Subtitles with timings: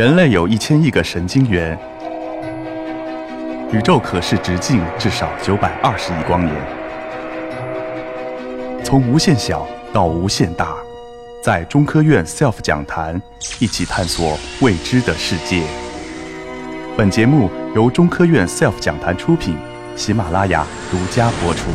[0.00, 1.78] 人类有一千亿个神经元，
[3.70, 6.56] 宇宙可视直径至少九百二十亿光年。
[8.82, 10.74] 从无限小到无限大，
[11.44, 13.20] 在中科院 SELF 讲坛
[13.58, 15.62] 一起探索未知的世界。
[16.96, 19.54] 本节目由中科院 SELF 讲坛出品，
[19.96, 21.68] 喜马拉雅独家播出。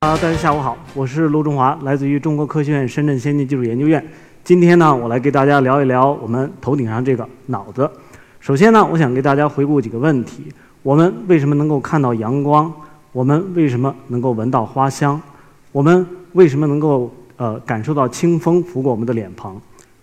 [0.00, 4.04] 啊，大家下午好，我是陆中华，来自于中国科学院深圳先进技术研究院。
[4.50, 7.88] 今天呢，我来给大家聊一聊我们头顶上这个脑子。
[8.40, 10.42] 首先呢，我想给大家回顾几个问题：
[10.82, 12.74] 我们为什么能够看到阳光？
[13.12, 15.22] 我们为什么能够闻到花香？
[15.70, 19.56] 我们为什么能够呃感受到清风拂过我们的脸庞？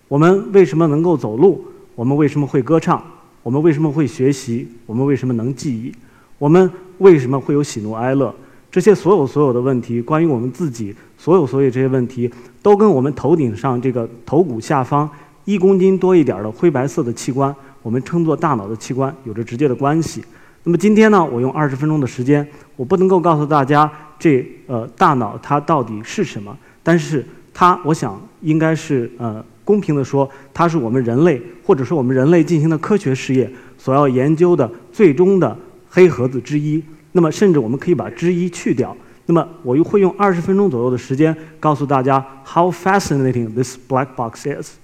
[0.08, 1.62] 我们为什么能够走路？
[1.94, 3.04] 我们为什么会歌唱？
[3.42, 4.66] 我们为什么会学习？
[4.86, 5.92] 我们为什么能记忆？
[6.38, 8.34] 我们为什么会有喜怒哀乐？
[8.70, 12.30] 这些所有所有的问题，关于我们自己，所有所有这些问题，
[12.62, 15.08] 都跟我们头顶上这个头骨下方
[15.46, 20.22] 一公斤多一点的灰白色的器官，我们称作大脑的器官，有着直接的关系。
[20.64, 35.56] 那么今天呢，我用二十分钟的时间，我不能够告诉大家这呃大脑它到底是什么，但是它，我想应该是呃公平的说，它是我们人类或者说我们人类进行的科学事业所要研究的最终的
[35.88, 36.82] 黑盒子之一。
[37.18, 38.96] 那么，甚至我们可以把之一去掉。
[39.26, 44.74] 那么，我又会用二十分钟左右的时间告诉大家 how fascinating this black box is。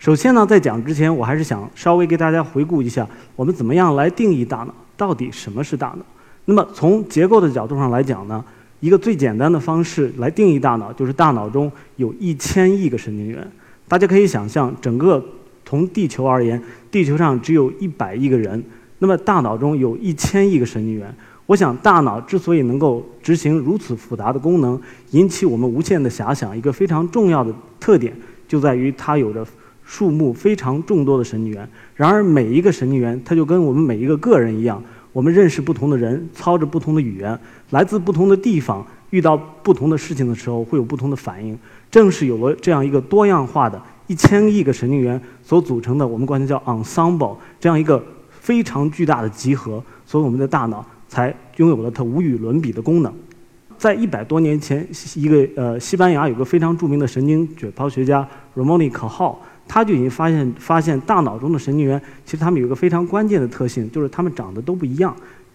[0.00, 6.04] 首先呢，在讲之前，我还是想稍微给大家回顾一下，我们怎么样来定义大脑，到底什么是大脑？
[6.46, 8.44] 那么，从结构的角度上来讲呢，
[8.80, 13.48] 一个最简单的方式来定义大脑，就是大脑中有一千亿个神经元。
[13.86, 15.24] 大家可以想象，整个
[15.64, 18.60] 从地球而言，地球上只有一百亿个人，
[18.98, 21.14] 那么大脑中有一千亿个神经元。
[21.46, 28.16] 我想，大脑之所以能够执行如此复杂的功能，引起我们无限的遐想，一个非常重要的特点
[28.48, 29.46] 就在于它有着
[29.84, 31.68] 数目非常众多的神经元。
[31.94, 37.38] 然而，每一个神经元，它就跟我们每一个个人一样，我们认识不同的人，操着不同的语言，
[37.70, 41.58] 来自不同的地方，遇到不同的事情的时候，会有不同的反应。
[41.90, 50.82] 正是有了这样一个多样化的一千亿个神经元所组成的，我们管它叫 ensemble，这样一个非常巨大的集合，所以我们的大脑。
[51.14, 53.14] 才拥有了它无与伦比的功能。
[53.78, 58.26] 在一百多年前，一个呃西班牙有个非常著名的神经解剖学家
[58.56, 59.36] Ramon Cajal，
[59.68, 65.14] 他就已经发现发现大脑中的神经元其实他们有一个非常关键的特性，就是他们长得都不一样。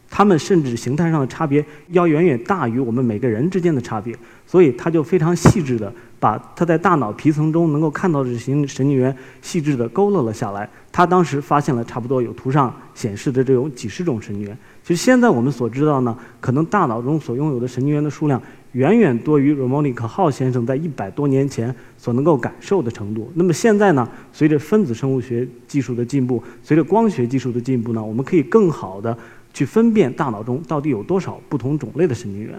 [0.09, 4.15] 他们甚至形态上的差别要远远大于我们每个人之间的差别，
[4.45, 10.67] 所以他就非常细致的把他在大脑皮层中能够看到的这些神经元细致的勾勒了下来。
[10.91, 14.57] 他当时发现了差不多有图上显示的这种几十种神经元。
[14.83, 23.31] 其实现在我们所知道呢，可能大脑中所拥有的神经元的数量远远多于 Ramon Cajal 先生在一百多年前所能够感受的程度。
[23.35, 29.15] 那么现在呢，随着分子生物学技术的进步，随着光学技术的进步呢，我们可以更好的。
[29.53, 32.55] 去分辨大脑中到底有多少不同种类的神经元。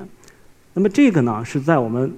[0.74, 2.12] 那么这个呢，是在我们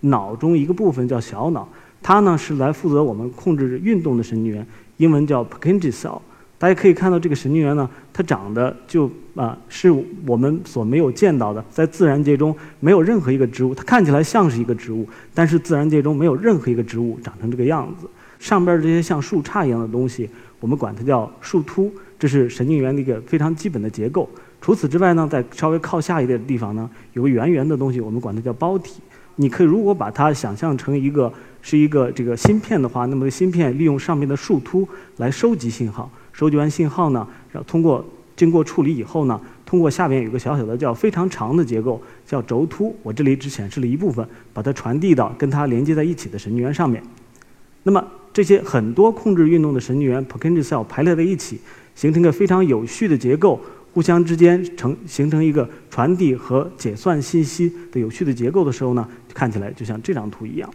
[0.00, 1.68] 脑中一个部分叫小脑，
[2.02, 4.66] 它呢是来负责我们控制运动的神经元，
[4.96, 6.20] 英文叫 Purkinje cell。
[6.60, 9.88] 大家可以看到这个神经元呢，它长得就啊是
[10.26, 18.08] 我们所没有见到的，在自然界中没有任何一个植物，它看起来像是一个植物，但是自然界中没有任何一个植物长成这个样子。
[18.38, 20.28] 上边这些像树杈一样的东西，
[20.60, 21.92] 我们管它叫树突。
[22.18, 24.28] 这是神经元的一个非常基本的结构。
[24.60, 29.00] 除此之外呢，在稍微靠下一点的地方呢，有个圆圆的东西，我们管它叫胞体。
[29.36, 31.32] 你可以如果把它想象成一个
[31.62, 34.88] 是一个这个芯片的话，那么芯片利用上面的树突
[35.18, 38.04] 来收集信号，收集完信号呢，然后通过
[38.34, 47.00] 经过处理以后呢，通过下面有个小小的叫非常长的结构叫轴突，我这里只显示了一部分，把它传递到跟它连接在一起的神经元上面。
[47.88, 51.58] 那么这些很多控制运动的神经元 Purkinje cell 排列在一起。
[51.94, 53.58] 形成一个非常有序的结构，
[53.92, 60.70] 互相之间成形成一个传递和解算信息的有序的结构的时候呢，看起来就像这张图一样。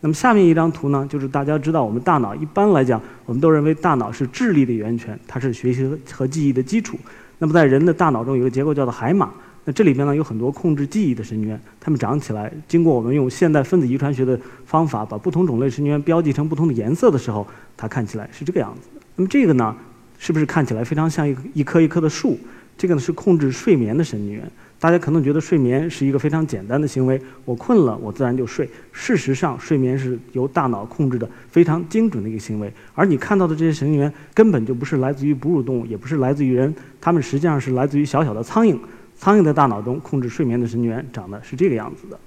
[0.00, 6.98] 那么下面一张图呢，就是大家知道我们大脑一般来讲，我们都认为大脑是智力的源泉，它是学习和记忆的基础。
[7.38, 9.32] 那么在人的大脑中有个结构叫做海马，
[9.64, 17.46] 那这里边呢有很多控制记忆的神经元，它们长起来，经过我们用现代分子遗传学的方法，把不同种类神经元标记成不同的颜色的时候，
[17.76, 18.88] 它看起来是这个样子。
[19.16, 19.74] 那么这个呢？
[20.16, 22.38] 是不是看起来非常像一一棵一棵的树？
[22.78, 24.50] 这个呢是控制睡眠的神经元。
[24.78, 28.68] 大家可能觉得睡眠是一个非常简单的行为，我困了，我自然就睡。
[28.92, 32.72] 事实上，睡眠是由大脑控制的非常精准的一个行为。
[32.94, 38.78] 而你看到的这些神经元根本就不是来自于哺乳动物，也不是来自于人，它们实际上是来自于小小的苍蝇。
[39.24, 42.18] 苍蝇的大脑中控制睡眠的神经元长得是这个样子的。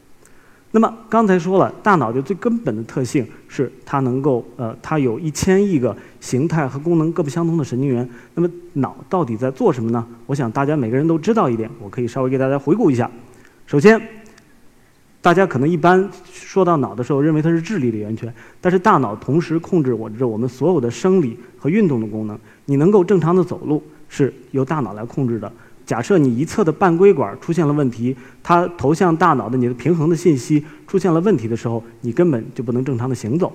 [0.72, 8.10] 那么刚才说了，大脑的最根本的特性是它能够呃，它有一千亿个形态和功能各不相同的神经元。
[8.34, 10.04] 那么脑到底在做什么呢？
[10.26, 13.08] 我想大家每个人都知道一点，我可以稍微给大家回顾一下。
[13.68, 14.02] 首先，
[15.22, 22.36] 大家可能一般说到脑的时候，认为它是智力的源泉，但是大脑同时控制我着我们所有的生理和运动的功能。
[22.66, 25.54] 你能够正常的走路，是由大脑来控制的。
[25.88, 28.13] 假设你一侧的半规管出现了问题，
[28.44, 33.51] 它投向大脑的你的平衡的信息出现了问题的时候，你根本就不能正常的行走。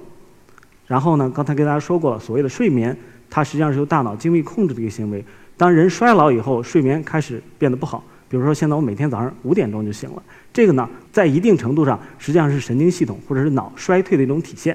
[0.86, 2.96] 然后呢，刚才跟大家说过了，所谓的睡眠，
[3.28, 5.22] 它实际上是由大脑精密控制的一个行为。
[5.58, 8.02] 当人衰老以后，睡眠开始变得不好。
[8.30, 10.22] 比如说，现在我每天早上五点钟就醒了，
[10.54, 14.74] 这个呢，在一定程度上实际上是神经系统或者是脑衰退的一种体现。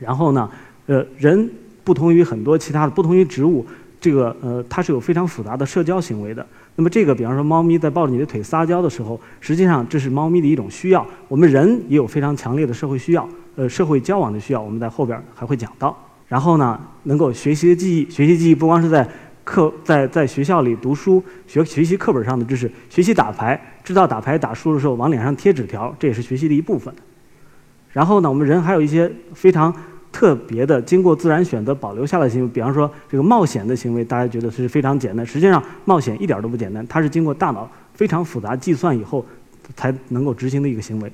[0.00, 0.50] 然后呢，
[0.86, 1.48] 呃，人
[1.84, 3.64] 不同于很多其他的，不同于植物。
[4.06, 6.46] 这个呃，它是有非常复杂的社交行为的。
[6.76, 11.04] 那么这个，比方说猫咪在抱着你的腿撒娇的时候，实际上这是猫咪的一种需要。
[11.26, 15.96] 我们人也有非常强烈的社会需要，呃，社会交往的需要，我们在后边还会讲到。
[16.28, 19.08] 然后呢，能够学习的记忆，学习记忆不光是在
[19.42, 26.94] 课在在学校里读书学学习课本上的知识，学习打牌，知道打牌打输的时候往脸上贴纸条，这也是学习的一部分。
[27.90, 29.74] 然后呢，我们人还有一些非常。
[30.16, 35.26] 特别的，经过自然选择保留下来的行为，比方说这个冒险的行为，大家觉得是非常简单。
[35.26, 39.22] 实际上，冒险一点都不简单，它是经过大脑非常复杂计算以后
[39.76, 41.12] 才能够执行的一个行为。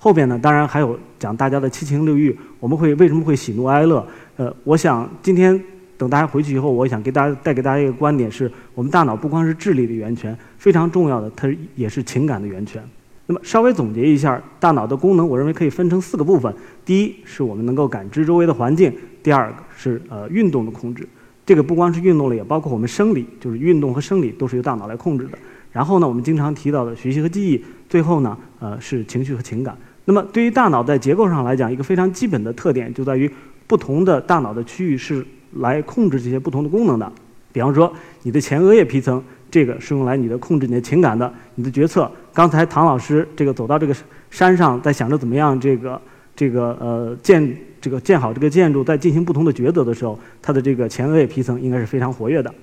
[0.00, 4.04] 后边呢，当然还有讲大家的七情六欲，我们会为什么会喜怒哀乐？
[4.36, 5.62] 呃，我想今天
[5.96, 12.82] 等大家回去以后，我想给大家带给大家一个观点是：我们大脑不光是智力的源泉，非常重要的，它也是情感的源泉。
[13.30, 16.52] 那么稍微总结一下，大脑的功能，我认为可以分成四个部分。
[16.84, 18.90] 第一，是我们能够感知周围的环境；
[19.22, 21.08] 第二个是呃运动的控制，
[21.46, 25.38] 这个不光是运动了，也包括我们生理，就是运动和生理都是由大脑来控制的。
[25.70, 29.78] 然后呢，我们经常提到的学习和记忆，最后呢，呃是情绪和情感。
[30.06, 33.30] 那么对于大脑在结构上来讲，一个非常基本的特点就在于
[33.68, 35.24] 不同的大脑的区域是
[35.58, 37.12] 来控制这些不同的功能的。
[37.52, 37.92] 比方说，
[38.24, 39.22] 你的前额叶皮层。
[39.50, 42.10] 这个是用来你的控制你的情感的，你的决策。
[42.32, 43.94] 刚才唐老师这个走到这个
[44.30, 46.00] 山上，在想着怎么样这个
[46.36, 52.54] 这个呃建这个建好这个建筑，在进行不同的抉择的时候，他的这个前额叶皮层应该是非常活跃的，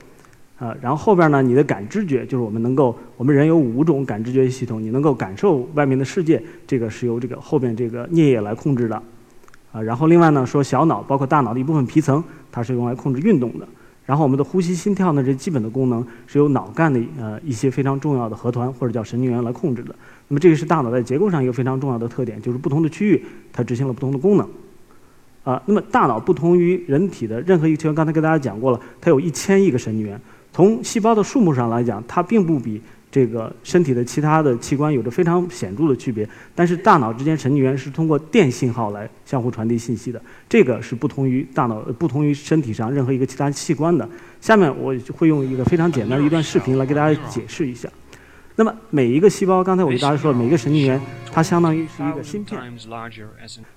[0.57, 8.95] 啊，然后后边呢，你的感知觉就是我们能够，我们人有五种感知觉系统，你能够感受外面的世界，这个是由这个后边这个颞叶来控制的，
[9.73, 13.67] 啊，然后另外呢说小脑包括大脑的一部分皮层，它是用来控制运动的。
[14.07, 19.93] 然后我们的呼吸、心跳呢，这基本的功能是由脑干的呃一些非常重要的核团或者叫神经元来控制的。
[20.29, 24.49] 那么这个是大脑在结构上一个非常重要的特点，就是不同的区域它执行了不同的功能。
[25.43, 30.19] 啊，那么大脑不同于人体的任何一个器官，刚才跟大家讲过了，它有一千亿个神经元。
[30.51, 32.81] 从细胞的数目上来讲，它并不比。
[33.17, 44.07] 这个身体的其他的器官有着非常显著的区别，但是大脑之间神经元是通过电信号来相互传递信息的，这个是不同于大脑、不同于身体上任何一个其他器官的。
[44.39, 47.89] 下面我会用一个非常简单的一段视频来给大家解释一下。
[48.55, 52.59] 那么每一个细胞，刚才我给大家说了，每个神经元它相当于是一个芯片。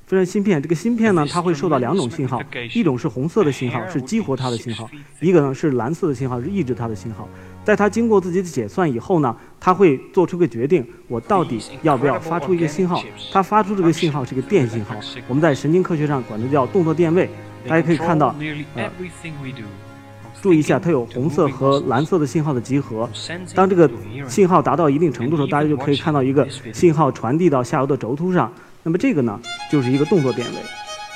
[0.04, 2.42] 非常芯片，这个芯片呢，它会受到两种信号，
[2.74, 4.86] 一种是红色的信号，是激活它的信号；
[5.20, 7.26] 一个呢是蓝色的信号，是抑制它的信号。
[7.64, 13.02] 在它经过自己的解算以后呢，它会做出个决定，我到底要不要发出一个信号？
[13.32, 14.96] 它发出这个信号是个电信号，
[15.28, 17.28] 我们在神经科学上管它叫动作电位。
[17.68, 18.34] 大家可以看到，
[18.74, 18.90] 呃。
[20.40, 23.06] 注意一下，它有红色和蓝色的信号的集合。
[23.54, 23.88] 当这个
[24.26, 28.50] 信号达到一定程度的时候，大家就可以看到一个信号传递到下游的轴突上。
[28.82, 29.38] 那么这个呢，
[29.70, 30.54] 就是一个动作电位。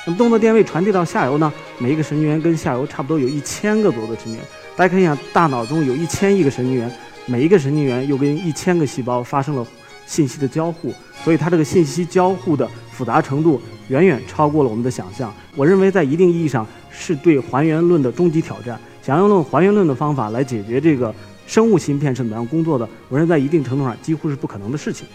[0.05, 4.43] 那么动作电位传递到下游呢，每一个神经元跟下游差不多有一千个左右的神经元。
[4.77, 6.91] 大家可以想，大脑中有一千亿个神经元，
[7.25, 9.65] 每一个神经元又跟一千个细胞发生了
[10.05, 15.33] 信息的交互，所以它这个信息交互的复杂程度远远超过了我们的想象。
[15.55, 18.77] 我认为，在一定意义上是对还原论的终极挑战。
[19.01, 21.13] 想要用还原论的方法来解决这个
[21.47, 25.07] 生物芯片是怎么样工作的，我认为在一定程度上几乎是不可能的事情。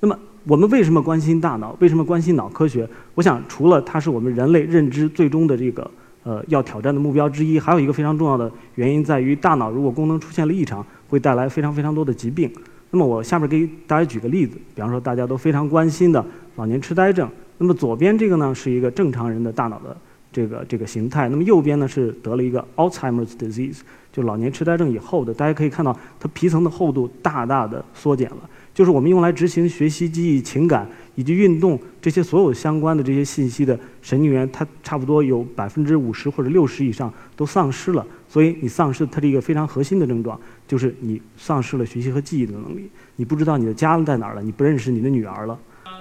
[0.00, 1.76] 那么我们为什么关心大脑？
[1.78, 2.88] 为什么关心脑科学？
[3.14, 5.88] 我想除了它是我们人类认知最终的这个
[6.28, 12.52] 呃要挑战的目标之一，还有一个非常重要的原因在于，大脑如果功能出现了异常，会带来非常非常多的疾病。
[12.90, 16.22] 那么我下面给大家举个例子，比方说大家都非常关心的
[16.56, 17.26] 老年痴呆症。
[17.56, 19.96] 那么左边这个呢是一个正常人的大脑的。
[20.30, 23.80] 这个这个形态，那么右边呢是得了一个 Alzheimer's disease，
[24.12, 28.36] 就老年痴呆症以后的，大家可以看到它皮层的厚度大大的缩减了，
[28.78, 38.06] 就是我们用来执行学习、记忆、情感以及运动这些所有相关的这些信息的神经元，它差不多有百分之五十或者六十以上都丧失了。
[38.28, 45.58] 所以你丧失它这个非常核心的症状，就是你丧失了学习和记忆的能力，你不知道你的家在哪儿了，你不认识你的女儿了。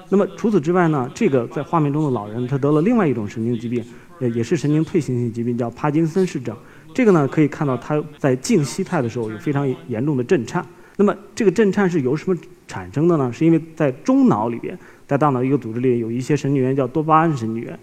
[0.09, 3.83] 那么除此之外呢，这个在画面中的老人他得了另外一种神经疾病，
[4.19, 6.55] 呃，也是神经退行性疾病，叫帕金森氏症。
[6.93, 10.63] 这个呢，可以看到他在静息态的时候有非常严重的震颤。
[10.97, 12.37] 那么这个震颤是由什么
[12.67, 13.31] 产生的呢？
[13.31, 14.77] 是因为在中脑里边，
[15.07, 17.79] 在大脑一个组织里有一些神经元叫多巴胺神经元。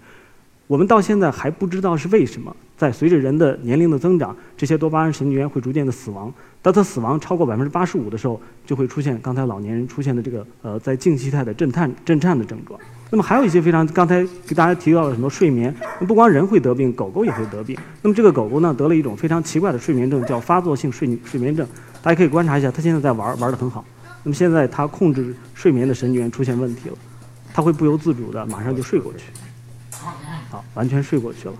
[0.67, 6.33] 我们到现在还不知道是为什么，在随着人的年龄的增长，这些多巴胺神经元会逐渐的死亡。
[6.61, 12.79] 当它死亡超过百分之八十五的时候，就会出现刚才老年人出现的这个呃在静息态的震颤震颤的症状。
[13.11, 15.73] 那么还有一些非常刚才给大家提到了什么睡眠，
[16.07, 17.77] 不光人会得病，狗狗也会得病。
[18.01, 21.65] 那么这个狗狗呢得了一种非常奇怪的睡眠症，叫发作性睡睡眠症。
[22.05, 23.83] 大家可以观察一下，他现在在玩玩得很好。
[24.21, 26.95] 那么现在他控制睡眠的神经元出现问题了，
[27.51, 29.23] 他会不由自主的马上就睡过去。
[30.51, 31.53] 好，完全睡过去了，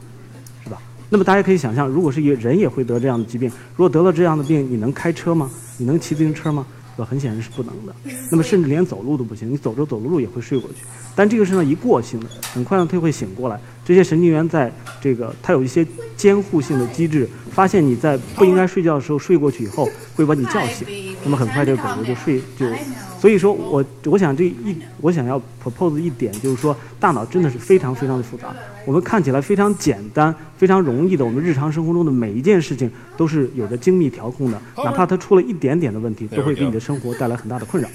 [0.63, 0.79] 是吧？
[1.09, 5.49] 那么大家可以想象，如果是一个人也会得这样的疾病，如果得了这样的病，你能开车吗？
[5.79, 6.63] 你能骑自行车吗？
[6.95, 7.09] 对吧？
[7.09, 7.95] 很显然是不能的。
[8.29, 10.85] 那么甚至连走路都不行，你走着走着路也会睡过去。
[11.15, 13.59] 但这个是呢一过性的，很快呢它会醒过来。
[13.85, 15.85] 这些神经元在这个它有一些
[16.17, 20.87] 监护性的机制，发现你在不应该睡觉的时候睡过去以后，会把你叫醒。
[21.23, 22.65] 那么很快这个狗狗就睡就。
[23.19, 28.53] 所以说我我想这一我想要 propose 一点就是说，大脑真的是非常非常的复杂。
[28.85, 37.89] 我们看起来非常简单、非常容易的，我们日常生活中的每一件事情都是有着精密调控的，哪怕它出了一点点的问题，都会给你的生活带来很大的困扰。